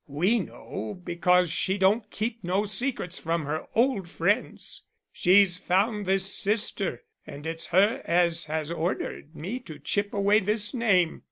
We 0.07 0.39
know, 0.39 0.99
because 1.03 1.51
she 1.51 1.77
don't 1.77 2.09
keep 2.09 2.43
no 2.43 2.65
secrets 2.65 3.19
from 3.19 3.45
her 3.45 3.67
old 3.75 4.09
friends. 4.09 4.81
She's 5.13 5.59
found 5.59 6.07
this 6.07 6.25
sister, 6.33 7.03
and 7.27 7.45
it's 7.45 7.67
her 7.67 8.01
as 8.05 8.45
has 8.45 8.71
ordered 8.71 9.35
me 9.35 9.59
to 9.59 9.77
chip 9.77 10.11
away 10.11 10.39
this 10.39 10.73
name. 10.73 11.19